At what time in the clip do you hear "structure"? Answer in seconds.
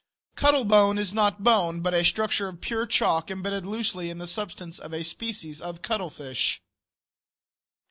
2.03-2.47